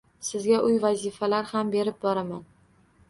[0.27, 2.45] Sizga uyga vazifalar ham berib boraman.